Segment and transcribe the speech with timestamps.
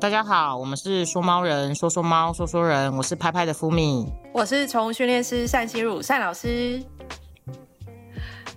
[0.00, 6.82] 大家好，我们是说猫人，说说猫，说说人，我是拍拍的福米，我是宠物训练师单心如单老师。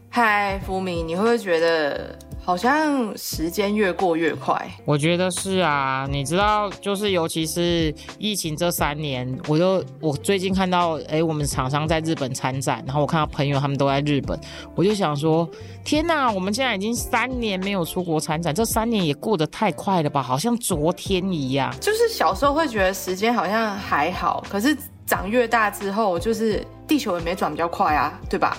[0.10, 2.18] 嗨，福米，你会不会觉得？
[2.46, 6.06] 好像时间越过越快，我觉得是啊。
[6.12, 14.38] 你知道，就是尤其是疫情这三年，我就我最近看到，哎，我们厂商在日本参展，然后我看到朋友他们都在日本，
[14.76, 15.50] 我就想说，
[15.86, 20.22] 天哪，我们现在已经三年没有出国参展，这三年也过得太快了吧？
[20.22, 21.74] 好像昨天一样。
[21.80, 24.76] 就是小时候会觉得时间好像还好，可是
[25.06, 28.58] 长越大之后，就是地球也没转比较快啊，对吧？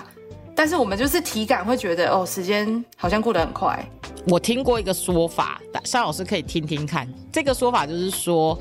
[0.56, 3.84] 但是我们就是体感会觉得哦，时间好像过得很快。
[4.26, 7.08] 我听过一个说法，尚老师可以听听看。
[7.32, 8.58] 这个说法就是说。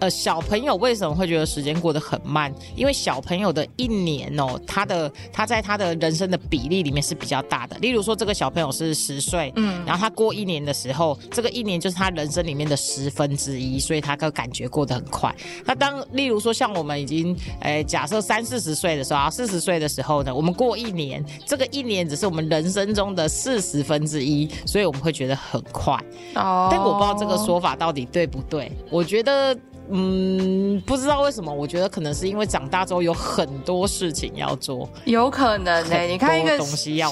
[0.00, 2.52] 呃，小朋友为什么会觉得时间过得很慢？
[2.76, 7.76] 因为小朋友的一年哦，他的他在他的人生的比例里面是比较大的。
[7.78, 15.34] 例如说，这个小朋友是十岁，嗯，然后他过一年的时候，这个一年就是他人生里面的十分之一，所以他个感觉过得很快。
[15.64, 25.94] 那当例如说，像我们已经，诶，假设三四十岁的时候啊，四十岁的时候呢，我们过一年，这个一年只是我们人生中的四十分之一，所以我们会觉得很快。
[26.34, 28.70] 哦，但我不知道这个说法到底对不对？
[28.90, 29.56] 我觉得。
[29.90, 36.00] 嗯，不知道为什么，我觉得可能是因为长大之后有很多事情要做，有可能呢。
[36.04, 36.58] 你看一个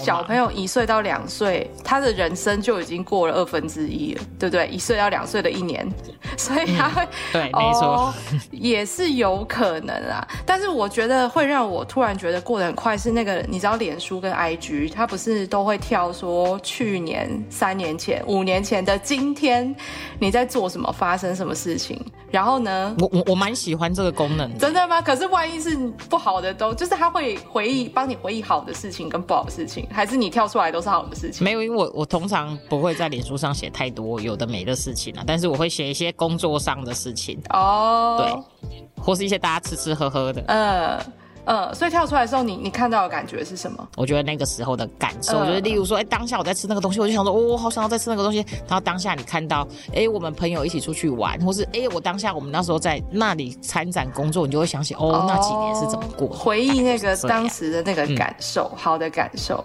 [0.02, 4.66] 小朋友一岁到两岁，他的人生就已经过了二分之一了，对不对？
[4.68, 5.86] 一岁到两岁的一年，
[6.38, 8.14] 所以他会对，没错，
[8.50, 10.26] 也是有可能啊。
[10.46, 19.74] 但是我觉得会让我突然觉得过得很快，是那个你知道，脸书跟 IG，它不是都会跳说去年、三年前、五年前的今天
[20.18, 22.61] 你在做什么，发生什么事情，然后。
[22.62, 25.00] 呢，我我我蛮喜欢这个功能，真的吗？
[25.02, 25.76] 可是万一是
[26.08, 31.44] 不好的，都就是他会回忆，帮你回忆好的事情跟不好的事情，还是你跳出来都是好的事情？
[31.44, 38.72] 没有，因为我我通常不会在脸书上写太多有的没的事情啊，但是我会写一些工作上的事情哦，对，
[39.02, 40.62] 或是一些大家吃吃喝喝的，嗯。
[40.62, 41.06] 呃，
[41.74, 43.88] 所以跳出来的时候，你你看到的感觉是什么？
[43.96, 48.38] 我觉得那个时候的感受，就是例如说，哎，当下我在吃那个东西，我就想说，哦，我好想要再吃那个东西。
[48.68, 56.28] 然后当下你看到，哎，我们朋友一起出去玩，或是哎，我当下我们那时候在那里参展工作，你就会想起，哦，那几年是怎么过？
[56.28, 59.64] 回忆那个当时的那个感受，好的感受。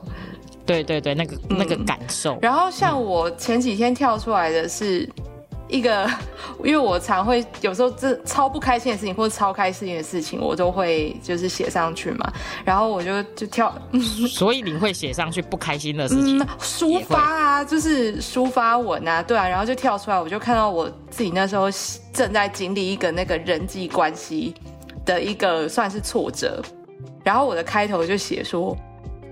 [0.66, 2.37] 对对对，那个那个感受。
[2.41, 5.07] 然后像我前几天跳出来的是。
[5.67, 6.09] 一个，
[6.63, 12.31] 因为我常会有时候这超不开心的事情或者超开心的事情，我都会就是写上去嘛。
[12.63, 13.73] 然后我就就跳，
[14.29, 19.47] 所以你会写上去不开心的事情，抒发啊，就是抒发文啊，对啊。
[19.47, 21.67] 然后就跳出来，我就看到我自己那时候
[22.13, 24.53] 正在经历一个那个人际关系
[25.05, 26.61] 的一个算是挫折。
[27.23, 28.75] 然后我的开头就写说。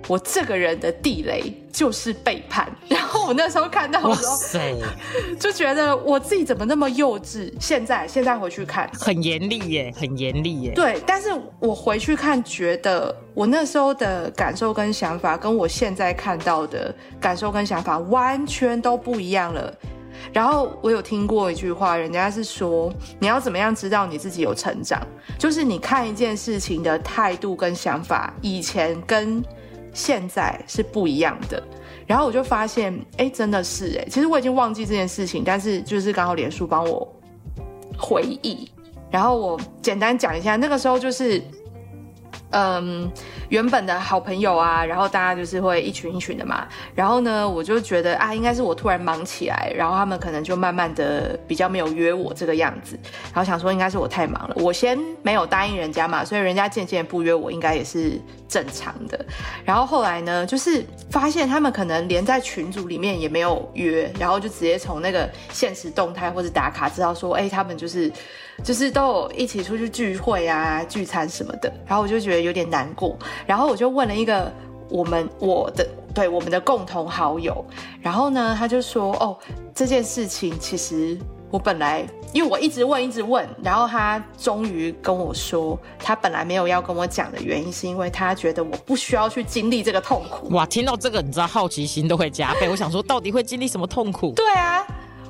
[0.07, 4.79] 我这个人的地雷就是背叛， 然后我那时候看到的时候，
[5.39, 7.51] 就觉得我自己怎么那么幼稚。
[7.59, 10.73] 现在现在回去看，很严厉耶，很严厉耶。
[10.75, 11.29] 对，但是
[11.59, 19.73] 我回去看，觉得我那时候的感受跟想法，跟我现在看到的感受跟想法完全都不一样了。
[20.31, 25.01] 然后我有听过一句话，人家是说，你要怎么样知道你自己有成长，
[25.37, 29.43] 就是你看一件事情的态度跟想法，以前跟。
[29.95, 31.63] 现在是不一样的，
[32.06, 37.11] 然后我就发现，哎，真的是哎，其实我已经忘记这件事情，但是就是刚好脸书帮我
[37.97, 38.69] 回忆，
[39.09, 41.41] 然后我简单讲一下，那个时候就是。
[42.51, 43.11] 嗯，
[43.50, 46.67] 原本的好朋友啊，然后大家就是会一群一群的嘛。
[46.94, 52.97] 然后呢，我就觉得啊，应该是我突然忙起来，然后他们可能就慢慢的比较没有约我这个样子。
[53.34, 59.25] 然后想说应该是我太忙了，我先没有答应人家嘛，所以人家渐渐不约我，应该也是正常的。
[59.66, 68.09] 然后后来呢，就是发现他们可能连在群组里面也没有约，然后就直接从那个现实动态或者打卡知道说，哎，他们就是。
[68.63, 74.51] 就是都有一起出去聚会啊、聚餐什么的，然后我就觉得有点难过，然后我就问了一个
[74.90, 77.66] 我们我的对我们的共同好友，
[78.02, 79.37] 然后呢，他就说哦，
[79.73, 81.17] 这件事情其实
[81.49, 90.49] 我本来因为我一直问一直问，然后他终于跟我说，他本来没有要跟我讲的原因，是因为他觉得我不需要去经历这个痛苦。
[90.49, 92.70] 哇，听到这个，你知道好奇心都会加倍。
[92.70, 94.34] 我想说，到底会经历什么痛苦？
[94.35, 94.85] 对啊。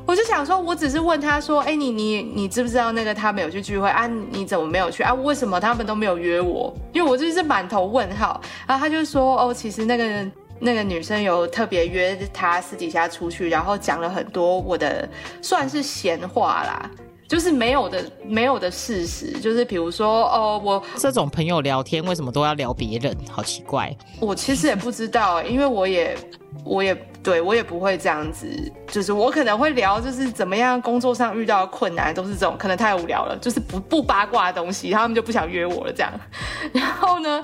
[0.07, 4.05] 我就想说，我只是问他说：“哎，你你你知不知道那个他没有去聚会啊？
[4.07, 5.13] 你怎么没有去啊？
[5.13, 6.73] 为什么他们都没有约我？
[6.93, 15.09] 因为我就是满头问号。”然后他就说：“哦，其实那个那个女生有特别约他私底下出去，然后讲了很多我的
[15.41, 16.89] 算是闲话啦。
[17.27, 23.17] 就是没有的没有的事实，就是比如说哦，我这种朋友聊天为什么都要聊别人？
[23.31, 23.91] 好奇怪。
[24.19, 26.15] 我其实也不知道，因为我也
[26.63, 28.47] 我也对我也不会这样子，
[28.87, 36.13] 就是我可能会聊，就是怎么样工作上遇到困难，都是这种可能太无聊了，就是不不八卦的东西，他们就不想约我了这样。
[36.71, 37.43] 然后呢，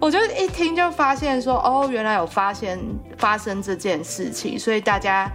[0.00, 2.78] 我就一听就发现说，哦，原来有发现
[3.18, 5.30] 发生这件事情，所以大家。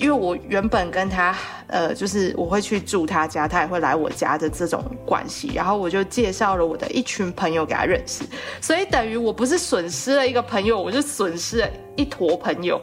[0.00, 1.36] 因为我原本跟他，
[1.66, 8.22] 呃，就是我会去住他家，他也会来我家的这种关系，然后我就介绍了我的一群朋友给他认识，
[8.60, 12.80] 所以等于我不是损失了一个朋友，我就损失了一坨朋友。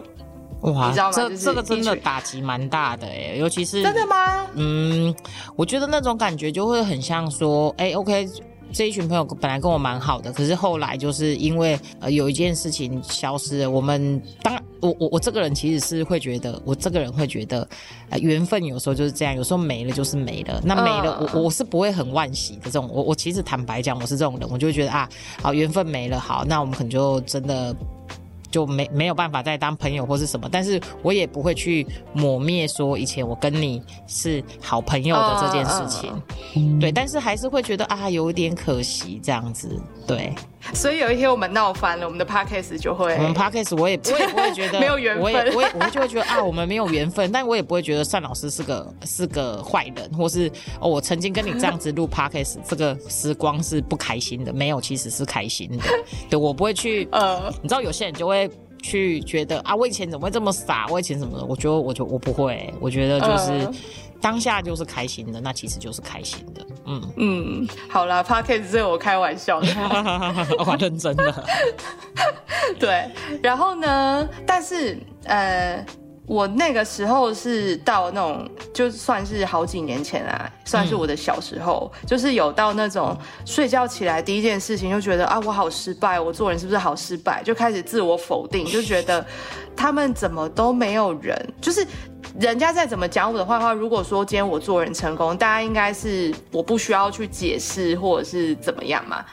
[0.72, 1.14] 哇，你知道吗？
[1.16, 4.48] 这这个真的打击蛮大的哎，尤其是真的吗？
[4.56, 5.16] 嗯，
[5.56, 8.28] 我觉得那种感觉就会很像说，哎，OK。
[8.74, 13.70] 这一群朋友本来跟我蛮好的，可是后来就是因为呃有一件事情消失了。
[13.70, 17.66] 我们当然，我我我这个人其实是会觉得，我这个人会觉得，
[18.10, 20.60] 呃，缘分有时候就是这样，有时候没了就是没了。
[20.62, 22.90] 那没了，我我是不会很惋惜的这种。
[22.92, 25.08] 我我其实坦白讲，我是这种人，我就会觉得啊，
[25.42, 27.74] 好缘分没了，好，那我们可能就真的。
[28.56, 40.34] 就没没有办法再当朋友或是什么，但是我也不会去抹灭说以前我跟你是好朋友的这件事情，对，但是还是会觉得啊有点可惜这样子，对。
[40.74, 55.84] 所以有一天我们闹翻了，我们的 podcast 就会，我们 podcast 我也我也不会觉得 没有缘分，我也我也我就会觉得啊我们没有缘分，但我也不会觉得单老师是个是个坏人，或是哦我曾经跟你这样子录 podcast 这个时光是不开心的，没有其实是开心的，
[56.32, 58.45] 对我不会去呃， 你知道有些人就会
[58.86, 63.70] 去觉得啊我以前怎么会这么傻，我以前怎么，我觉得我就我不会，我觉得就是。
[64.22, 66.66] 当下就是开心的，那其实就是开心的。
[66.88, 69.68] 嗯嗯，好啦 p o c k e t 是我开玩笑的，
[70.66, 71.46] 我认真的。
[72.80, 73.08] 对，
[73.44, 74.28] 然后呢？
[74.48, 75.86] 但是呃，
[76.28, 87.44] 我那个时候是到那种，就算是好几年前啊，算是我的小时候，就是有到那种睡觉起来第一件事情就觉得啊，我好失败，我做人是不是好失败？
[87.44, 89.26] 就开始自我否定，就觉得
[89.76, 91.86] 他们怎么都没有人，就是。
[92.40, 99.24] 人家再怎么讲我的坏话，如果说今天我做人成功，大家应该是我不需要去解释或者是怎么样嘛。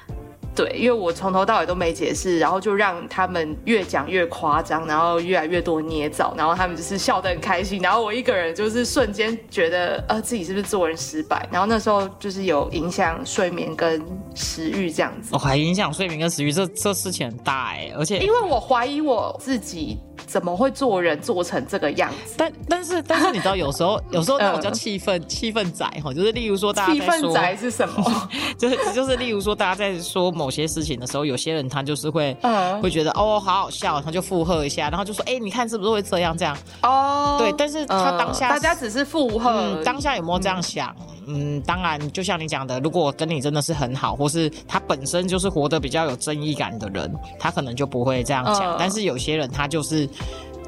[0.54, 14.04] 对，因为我从头到尾都没解释，然后就让他们越讲越夸张，然后越来越多捏造，然后他们就是笑得很开心，然后我一个人就是瞬间觉得呃自己是不是做人失败，然后那时候就是有影响睡眠跟
[14.34, 15.34] 食欲这样子。
[15.34, 22.34] 哦，还影响睡眠跟食欲，这这事情很大哎，而且因为我怀疑我自己怎么会做人做成这个样子。
[22.37, 28.28] 但但是但是你知道有时候有时候那种叫气氛气氛仔哈，就是例如说大家气氛仔是什么？
[28.58, 30.31] 就是就是例如说大家在说。
[30.42, 32.36] 某些事情的时候，有些人他就是会，
[32.82, 36.56] 会觉得哦，好好笑，他就附和一下，然后就说，哎，你看是不是会这样这样？
[36.82, 40.92] 哦，对，但是他当下大家只是附和，当下有没有这样想？
[41.28, 48.74] 嗯，当然，就像你讲的，如果跟你真的是很好，或是他本身就是活得比较有正义感的人，他可能就不会这样讲。
[48.76, 50.08] 但是有些人他就是。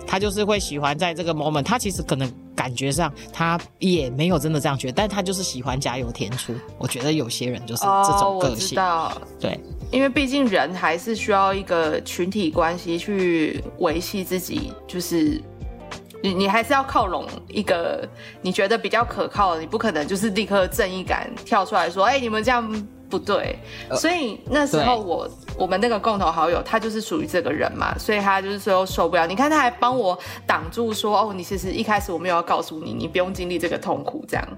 [0.06, 6.54] 他就是会喜欢在这个 moment，他其实可能感觉上他也没有真的这样觉得，但他就是喜欢加油添醋。
[6.78, 8.78] 我觉得有些人就是这种个性，
[9.40, 9.58] 对，
[9.90, 15.40] 因为毕竟人还是需要一个群体关系去维系自己，就是
[16.22, 18.08] 你你还是要靠拢一个
[18.42, 22.88] 你觉得比较可靠的，你不可能就是立刻正义感跳出来说，哎，你们这样。
[23.18, 23.56] 不对，
[23.96, 29.24] 所以那时候我我们那个共同好友他就是属于这个人嘛，所以他就是最后受不了。
[29.26, 34.48] 你看他还帮我挡住说哦，你其实一开始我没有要告诉你，你不用经历这个痛苦这样。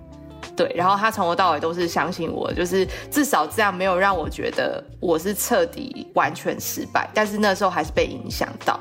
[0.57, 7.07] 对，然后他从头到尾都是相信我，就是至少这样没有让我觉得我是彻底完全失败。
[7.13, 8.81] 但是那时候还是被影响到，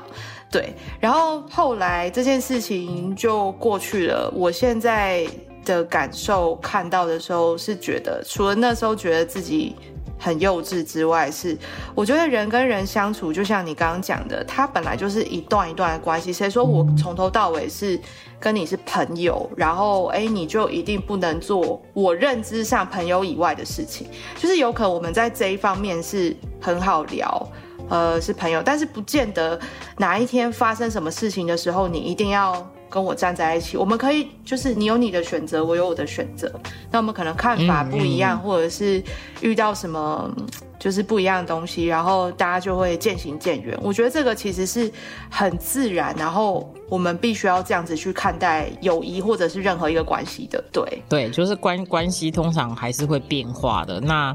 [0.50, 0.72] 对。
[0.98, 5.26] 然后后来这件事情就过去了，我现在。
[5.66, 9.76] 的感受看到的时候是觉得，除了那时候觉得自己
[10.18, 11.58] 很幼稚之外，是
[11.94, 16.32] 我觉得人跟人相处，就像你刚刚讲的，它本来就是一段一段的关系。
[16.32, 18.00] 谁说我从头到尾是
[18.40, 24.06] 跟你是朋友，然后哎，你就一定不能做我认知上朋友以外的事情？
[24.36, 27.48] 就是有可能我们在这一方面是很好聊，
[27.90, 29.58] 呃，是朋友，但是不见得
[29.98, 32.66] 哪一天发生什么事情的时候，你一定要。
[32.96, 36.50] 跟我站在一起，我们可以就是你有你的选择，我有我的选择。
[36.90, 39.02] 那我们可能看法不一样，或者是
[39.42, 40.34] 遇到什么
[40.78, 43.78] 就是不一样的东西，然后大家就会渐行渐远。
[43.82, 44.90] 我觉得这个其实是
[45.28, 50.64] 很自然，然后我们必须要这样子去看待友谊或者是任何一个关系的。
[50.72, 54.00] 对对，就是关关系通常还是会变化的。
[54.00, 54.32] 那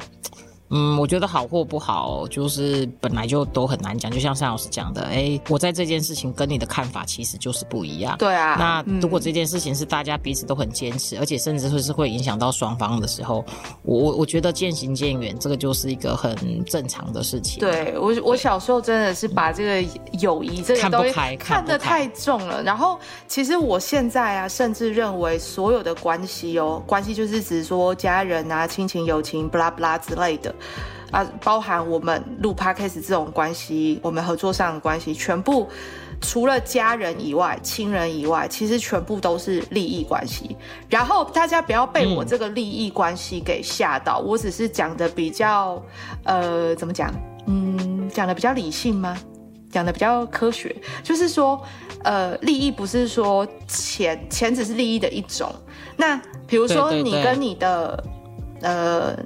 [0.72, 4.10] 嗯，我觉得好或不好，就是本来就都很难讲。
[4.12, 8.16] 就像单老师讲的，哎，我在这件事情跟你的看法其实就是不一样。
[8.18, 13.44] 对啊，那如果这件事情是大家彼此都很坚持，而且甚至会是会影响到双方的时候，
[13.84, 17.60] 我我我觉得渐行渐远，这个就是一个很正常的事情。
[17.60, 22.64] 对我，我小时候真的是把这个友谊这个东西看得太重了。
[22.64, 22.98] 然后，
[23.28, 30.54] 其实我现在啊，甚至认为所有的关系哦，关系就是指说家人啊、亲情、友情、不拉不拉之类的。
[31.12, 35.68] 啊，包含我们录 podcast 这种关系，我们合作上的关系，全部
[36.22, 40.56] 除了家人以外、亲人以外，其实全部都是利益关系。
[40.90, 45.84] 然后大家不要被我这个利益关系给吓到，我只是讲的比较，
[46.24, 47.14] 呃，怎么讲？
[47.46, 49.18] 嗯，讲的比较理性吗？
[49.70, 51.62] 讲的比较科学，就是说，
[52.04, 55.54] 呃，利益不是说钱，钱只是利益的一种。
[55.98, 58.02] 那比如说你跟你的，
[58.62, 59.18] 呃。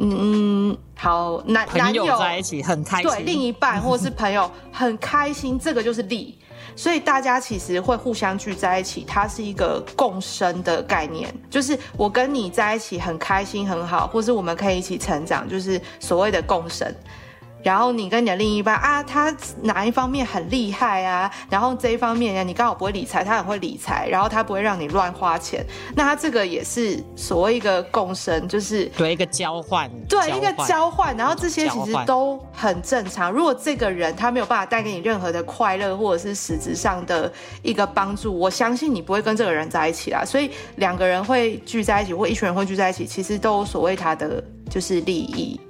[0.00, 6.38] 嗯，好，男男友在一起很开心，对，另一半或者是朋友 很开心，这个就是利，
[6.76, 16.86] 所以大家其实会互相聚在一起，它是一个共生的概念，就是我跟你在一起很开心很好，或是我们可以一起成长，就是所谓的共生。
[17.62, 21.30] 然后你跟你的另一半啊，他哪一方面很厉害啊？
[21.50, 25.64] 然后这一方面呢，你刚好不会理财，他很会理财，然后他不会让你乱花钱。
[25.94, 31.16] 那他这个也是所谓一个共生，就是对一个交换，对一个交换。
[31.16, 33.30] 然后这些其实都很正常。
[33.30, 37.30] 如果这个人他没有办法带给你任何的快乐，或者是实质上的
[37.62, 40.24] 一个帮助，我相信你不会跟这个人在一起啦。
[40.24, 45.60] 所以两个人会聚在一起，或一群人会聚在一起，其实都所谓他的就是利益。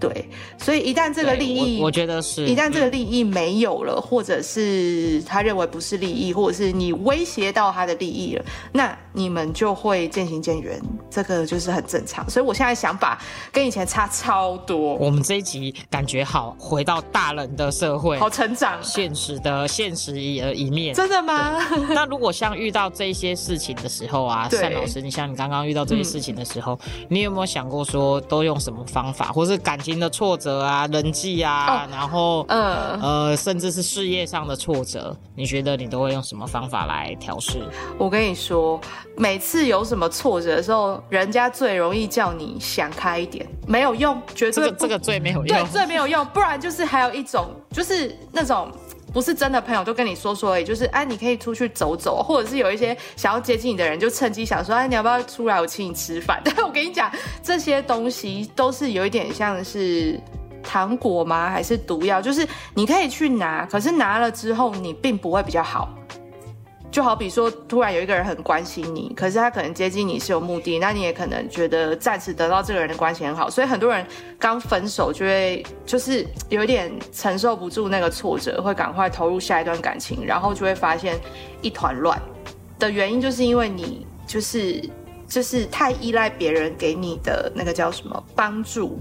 [0.00, 12.30] 对，所以一旦这个利益，我觉得是，一旦这个利益没有了，或者是他认为不是利益，或者是你威胁到他的利益了，那你们就会渐行渐远，这个就是很正常。
[12.30, 14.94] 所以我现在想法跟以前差超多。
[14.94, 20.94] 我们这一集感觉好，回到大人的社会，好成长，现实的现实一一面。
[20.94, 21.58] 真的吗？
[21.90, 26.78] 那如果像遇到这些事情的时候啊， 单老师，你像你刚刚遇到这些事情的时候，
[27.08, 29.76] 你有没有想过说都用什么方法，或是感？
[29.96, 37.60] 的挫折啊，人际啊，然后呃呃，甚至是事业上的挫折，你觉得你都会用什么方法来调试？
[37.96, 38.80] 我跟你说，
[39.16, 46.24] 每次有什么挫折的时候，人家最容易叫你想开一点，没有用，绝对这个最没有用，对，最没有用。
[46.26, 48.68] 不然就是还有一种，就是那种。
[49.12, 56.40] 不是真的朋友，就跟你说说，也就是哎，你可以出去走走，或者是有一些想要接近你的人，就趁机想说，哎，你要不要出来，我请你吃饭？
[56.44, 57.10] 但 我跟你讲，
[57.42, 60.20] 这些东西都是有一点像是
[60.62, 61.48] 糖果吗？
[61.48, 62.20] 还是毒药？
[62.20, 65.88] 就是你可以去拿，可是拿了之后，你并不会比较好。
[66.90, 74.06] 就好比说，突然有一个人很关心你，可是他可能接近你是有目的，那你也可能觉得暂时得到这个人的关系很好，所以很多人
[74.38, 81.18] 刚分手就会就是有一点承受不住那个挫折，会赶快投入下一段感情，然后就会发现
[81.60, 82.20] 一团乱。
[82.78, 84.82] 的原因，就是因为你就是
[85.28, 88.98] 就是太依赖别人给你的那个叫什么帮助，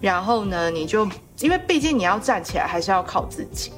[0.00, 1.08] 然后呢，你就
[1.40, 3.72] 因为毕竟你要站起来还是要靠自己，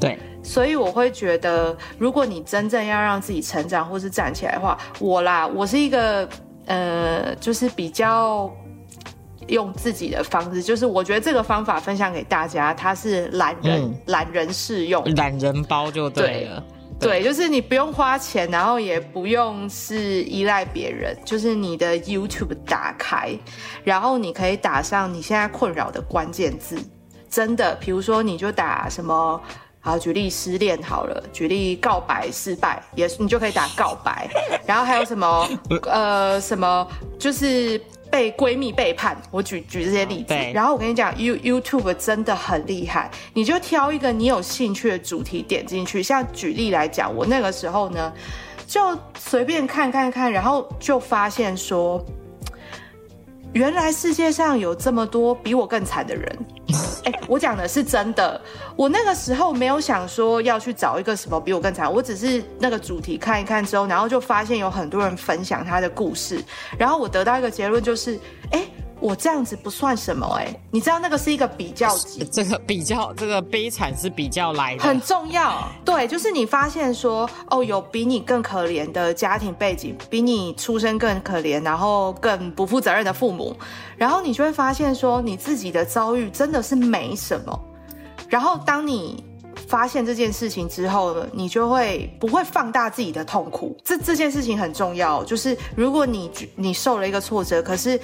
[0.00, 0.18] 对。
[0.42, 6.26] 所以我会觉得，如果你真正要让自己成长或是站起来的话，我啦，我是一个
[6.64, 8.50] 呃，就是比较
[9.48, 16.64] 用自己的方式，就是我觉得这个方法分享给大家，它是懒人懒人适用，懒人包就对了。
[16.98, 23.38] 对，就是你不用花钱，然后也不用是依赖别人，就是你的 YouTube 打开，
[23.84, 26.78] 然后你可以打上你现在困扰的关键字，
[27.28, 29.38] 真的，比如说你就打什么。
[29.80, 34.28] 好，举例失恋好了，举例告白失败，也你就可以打告白，
[34.66, 35.48] 然后还有什么
[35.86, 36.86] 呃什么，
[37.18, 40.34] 就是被闺蜜背叛，我举举这些例子。
[40.52, 46.02] 然后我跟你讲，You YouTube 真的很厉害，你就挑一个你有兴趣的主题点进去。
[46.02, 48.12] 像举例来讲，我那个时候呢，
[48.66, 52.04] 就随便看看看，然后就发现说。
[53.52, 56.38] 原来世界上有这么多比我更惨的人，
[57.26, 58.40] 我讲的是真的。
[58.76, 66.42] 我那个时候没有想说要去找一个什么比我更惨，我只是那个主题看一看之后，然后就发现有很多人分享他的故事，
[66.78, 68.18] 然后我得到一个结论就是，
[68.52, 68.64] 哎。
[69.00, 75.66] 我这样子不算什么哎，你知道那个是一个比较级， 这个比较这个悲惨是比较来的，很重要。
[75.84, 83.56] 对，就是你发现说，哦，有比你更可怜的家庭背景，比你出生更可怜，然后更不负责任的父母，
[83.96, 87.60] 然后你就会发现说，你自己的遭遇真的是没什么。
[88.28, 89.24] 然后当你
[89.66, 93.76] 发现这件事情之后呢，你就会不会放大自己的痛苦。
[93.82, 97.98] 这这件事情很重要，就是如果你你受了一个挫折，可是。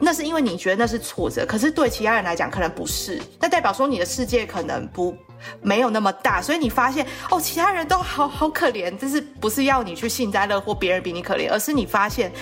[0.00, 5.16] 那是因为你觉得那是挫折，可是对其他人来讲可能不是，那代表说你的世界可能不
[5.60, 12.32] 没有那么大，所以你发现哦，其他人都好好可怜，但是不是要你去幸灾乐祸，别人比你可怜，而是你发现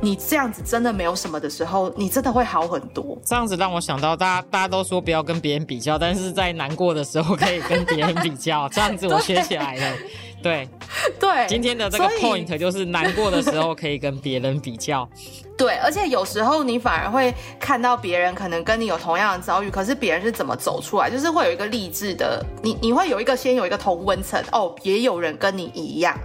[0.00, 3.16] 你这样子真的没有什么的时候，你真的会好很多。
[3.24, 9.96] 这样子让我想到，大家大家都说不要跟别人比较，但是在难过的时候可以跟别人比较，这样子我学起来了。
[10.42, 10.68] 对。
[11.18, 15.08] 对，今天的这个 point 就是难过的时候可以跟别人比较。
[15.56, 26.18] 对，而且有时候你反而会看到别人可能跟你有同样的遭遇，可是别人是怎么走出来，就是会有一个励志的，你你会有一个先有一个同温层哦，也有人跟你一样，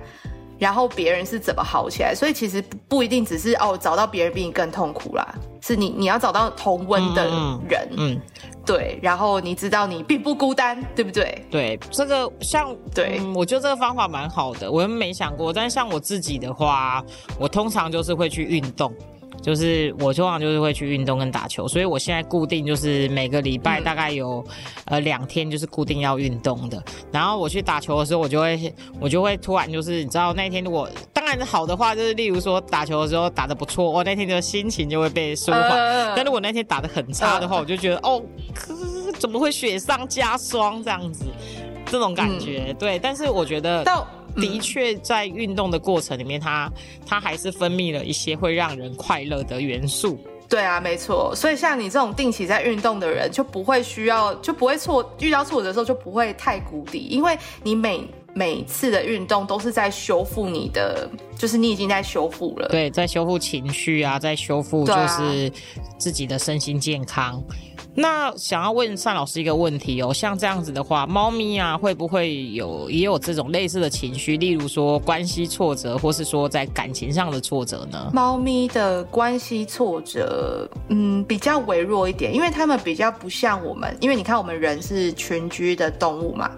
[0.60, 7.26] 然后别人是怎么好起来，所以其实不一定只是哦找到别人比你更痛苦啦，是你你要找到同温的
[7.68, 8.22] 人，嗯。
[8.66, 11.42] 对，然后你知道你并不孤单，对不对？
[11.50, 15.54] 对，这个像对，我觉得这个方法蛮好的，我没想过。
[15.54, 17.02] 但像我自己的话，
[17.40, 18.94] 我通常就是会去运动。
[19.42, 24.44] 就是我通常就是会去运动跟打球，所以我现在固定就是每个礼拜大概有
[24.86, 26.84] 呃两天就是固定要运动的。
[27.12, 35.70] 然后我去打球的时候，我就会我就会突然就是你知道那天如果当然好的话，就是例如说打球的时候打的不错，我那天的心情就会被舒缓。
[36.16, 38.22] 但如果那天打的很差的话，我就觉得哦，
[39.18, 41.26] 怎么会雪上加霜这样子？
[41.86, 43.84] 这种感觉对，但是我觉得。
[44.38, 46.72] 的确，在运动的过程里面，它
[47.06, 50.18] 它还是分泌了一些会让人快乐的元素。
[50.50, 51.34] 对啊，没错。
[51.36, 62.70] 所以像你这种定期在运动的人，就不会需要，就不会挫遇到挫折的时候就不会太谷底，因为你每每次的运动都是在修复你的，就是你已经在修复了。
[62.70, 65.52] 对，在修复情绪啊，在修复就是
[65.98, 67.44] 自己的身心健康。
[68.00, 74.38] 那想要问单老师一个问题哦，像这样子的话，猫咪啊会不会有也有这种类似的情绪？
[74.38, 78.12] 例如说关系挫折，或是说在感情上的挫折呢？
[78.14, 86.52] 猫咪的关系挫折，嗯，比较微弱一点，因为它们比较不像我们，因为你看我们人是群居的动物嘛，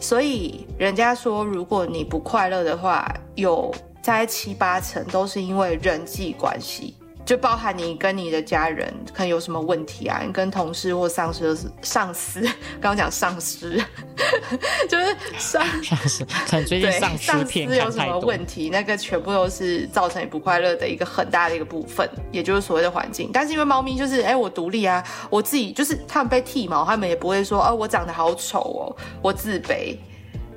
[0.00, 6.96] 所以人家说如果你不快乐的话，有在七八成都是因为人际关系。
[7.24, 10.20] 就包含你跟你的家人可能有什么问题啊？
[10.24, 12.40] 你跟同事或上司、上司，
[12.80, 13.80] 刚刚讲上司，
[14.88, 17.32] 就是上上司，可能最近上司
[17.64, 23.30] 有什么问题，那个全部都是造成你不快乐的一个很大的一个部分，也就是所谓的环境。
[23.32, 29.96] 但是因为猫咪就是，哎，我独立啊，我自己就是它们被剃毛，他们也不会说，哦，我长得好丑哦，我自卑。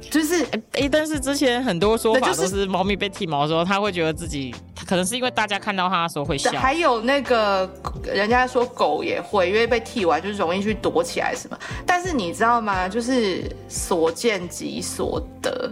[0.09, 4.53] 就是哎，但是之前很多说法都是猫咪被剃毛的时候，它会觉得自己，
[4.87, 6.49] 可能是因为大家看到它的时候会笑。
[6.51, 7.69] 还有那个
[8.05, 11.57] 人家说狗也会，因为被剃完就是容易去躲起来什么。
[11.85, 12.87] 但是你知道吗？
[12.87, 15.71] 就是所见即所得。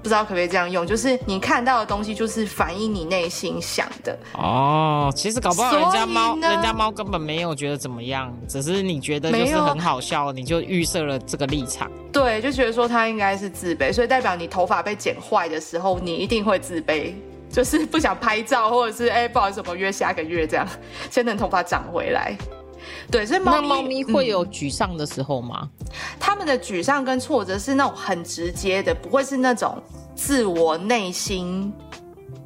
[0.00, 0.86] 不知道可不可以这样用？
[0.86, 4.16] 就是你看到的东西，就是反映你内心想的。
[4.32, 11.90] 哦，其实搞不好人家猫，人家猫根本没有觉得怎么样，只是你觉得就是很好笑，你就预设了这个立场。
[12.12, 17.12] 对，就觉得说它应该是自卑，所以代表你头发被剪坏的时候，你一定会自卑，
[17.58, 20.64] 就是不想拍照，或者是哎，不好意思，我们约下个月这样，
[21.10, 22.32] 先等头发长回来。
[23.10, 25.68] 对，所以猫猫咪会有沮丧的时候吗？
[26.20, 29.76] 他们的沮丧跟挫折是那种很直接的，不会是那种
[30.14, 31.72] 自我内心，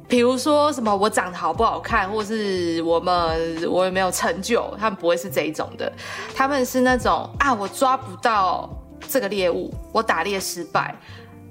[0.07, 5.93] 比如说什么我长得好不好看，或是我们我有没有成就，他们不会是这一种的。
[6.33, 8.67] 他们是那种啊，我抓不到
[9.07, 10.95] 这个猎物，我打猎失败，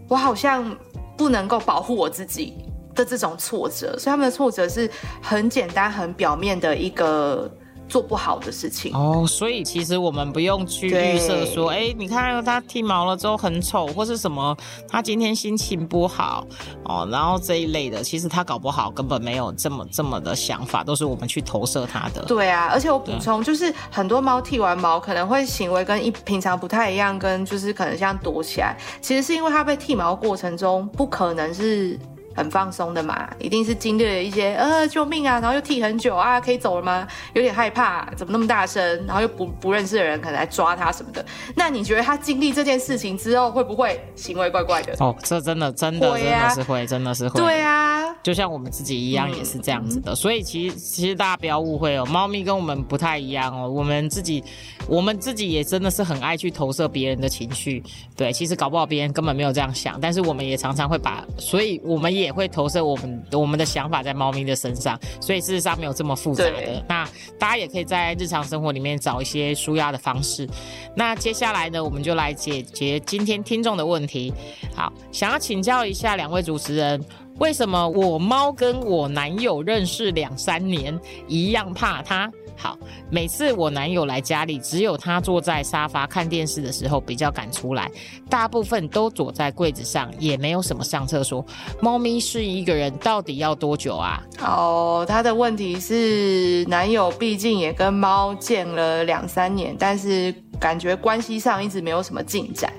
[0.08, 0.76] 我好像
[1.16, 2.56] 不能够保护我自己
[2.94, 3.98] 的这种挫折。
[3.98, 7.50] 所以他们的挫折是很简单、很表面的一个。
[7.88, 14.56] 做不好的事情哦，所以其实我们不用去预设说，哎，你看他剃毛了之后很丑，或是什么，
[14.88, 16.46] 他今天心情不好
[16.84, 22.22] 哦，然后这一类的，其实他搞不好根本没有这么这么的想法，都是我们去投射他的。
[22.22, 31.98] 对啊，而且我补充，就是很多猫剃完毛可能会行为跟一平常不太一样，跟就是可能像躲起来，其实是因为它被剃毛过程中不可能是。
[32.34, 37.06] 很放松的嘛，一定是经历了一些呃救命啊，然后又踢很久啊，可以走了吗？
[37.34, 38.82] 有点害怕，怎么那么大声？
[39.06, 41.24] 然后又不不认识的人可能来抓他什么的。
[41.54, 44.94] 那你觉得他经历这件事情之后，会不会行为怪怪的？
[44.98, 47.40] 哦，这真的真的真的是会，真的是会。
[47.40, 50.14] 对啊，就像我们自己一样，也是这样子的。
[50.14, 53.68] 所以其实其实大家不要误会哦，猫咪跟我们不太一样哦。
[53.68, 54.42] 我们自己
[54.88, 57.82] 我们自己也真的是很爱去投射别人的情绪。
[58.16, 62.21] 对，其实搞不好别人根本没有这样想，但是我们也常常会把，所以我们也。
[62.22, 66.84] 也会投射我们我们的想法在猫咪的身上，所以事实上没有这么复杂的。
[66.88, 67.04] 那
[67.38, 70.48] 大家也可以在日常生活里面找一些舒压的方式。
[70.96, 74.32] 那接下来呢，我们就来解决今天听众的问题。
[74.74, 77.02] 好，想要请教一下两位主持人，
[77.38, 82.30] 为什么我猫跟我男友认识两三年一样怕它？
[82.56, 82.78] 好，
[83.10, 87.90] 每次我男友来家里，只有他坐在沙发看电视的时候比较敢出来，
[88.30, 91.44] 大部分都躲在柜子上，也没有什么上厕所。
[91.80, 94.22] 猫咪适应一个人到底要多久啊？
[94.40, 102.72] 哦，他的问题是男友毕竟也跟猫见了两三年，但是感觉关系上一直没有什么进展，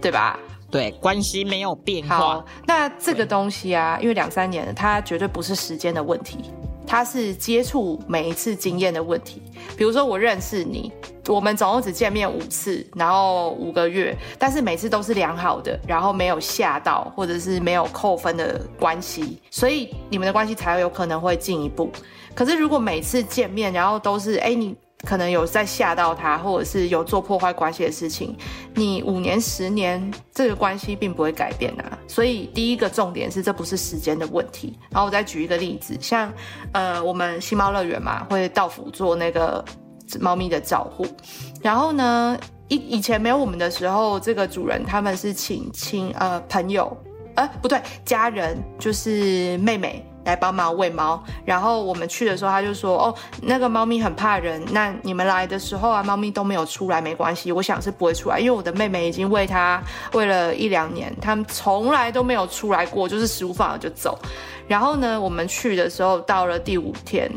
[0.00, 0.38] 对吧？
[0.70, 6.38] 对，关系没有变化好。，那这个东西啊，因为两三年了，它绝对不是时间的问题，
[6.86, 9.42] 他是接触每一次经验的问题。
[9.76, 10.92] 比如说，我认识你，
[11.28, 21.90] 我们总共只见面五次，然后五个月，但是每次都是良好的，然后没有吓到或者是没有扣分的关系，所以你们的关系才有可能会进一步。
[22.34, 24.76] 可是如果每次见面，然后都是哎你。
[25.04, 28.36] 可能有在吓到他，或者是有做破坏关系的事情，
[28.74, 31.98] 你五年、十年这个关系并不会改变啊。
[32.06, 34.78] 所以第一个重点是，这不是时间的问题。
[34.90, 36.32] 然后我再举一个例子，像
[36.72, 39.64] 呃，我们新猫乐园嘛，会到府做那个
[40.20, 41.06] 猫咪的照护。
[41.60, 42.38] 然后呢，
[42.68, 46.96] 以以前没有我们的时候，这个主人他们是请亲呃朋友，
[47.34, 50.06] 呃不对，家人就是妹妹。
[50.24, 59.82] 来帮忙喂猫，然后我们去的时候，他就说：“哦，那个猫咪很怕人，那你们来的时候啊，猫咪都没有出来，没关系，我想是不会出来，因为我的妹妹已经喂它
[60.12, 64.18] 喂了一两年，它们从来都没有出来过，就是食物放了就走。
[64.68, 67.30] 然后呢，我们去的时候到了第五天，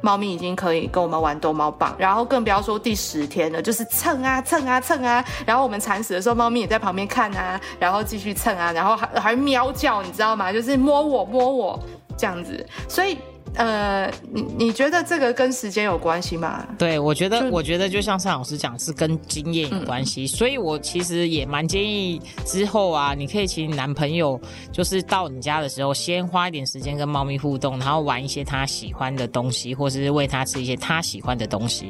[0.00, 5.22] 猫咪已经可以跟我们玩逗猫棒，然后更不要说第十天了，就是蹭啊蹭啊蹭啊。
[5.44, 10.50] 然后我们铲屎的时候，猫咪也在旁边看啊，然后继续蹭啊，然后还还喵叫，你知道吗？
[10.50, 11.78] 就是摸我摸我
[12.20, 12.66] 这样子。
[12.86, 13.16] 所以
[13.54, 16.64] 呃，你你觉得这个跟时间有关系吗？
[16.78, 31.88] 对，我觉得，我觉得就像尚老师讲，是跟经验有关系，所以我其实也蛮建议之后啊，你可以请你男朋友，就是到你家的时候，先花一点时间跟猫咪互动，然后玩一些他喜欢的东西，或是喂他吃一些他喜欢的东西。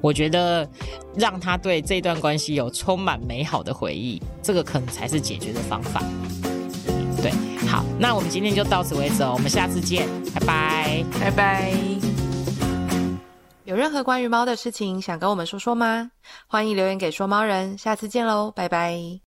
[0.00, 0.68] 我觉得
[1.16, 6.00] 让他对这段关系有充满美好的回忆，这个可能才是解决的方法。
[7.22, 7.30] 对，
[7.68, 11.04] 好，那我们今天就到此为止哦，我们下次见，拜拜。
[11.20, 11.72] 拜拜。
[13.64, 16.10] 有任何关于猫的事情想跟我们说说吗？
[16.48, 19.20] 欢迎留言给说猫人，下次见喽，拜拜。